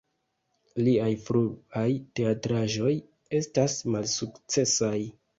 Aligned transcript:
Liaj 0.85 1.09
fruaj 1.25 1.83
teatraĵoj 2.19 2.93
estas 3.41 3.75
malsukcesaj. 3.97 4.95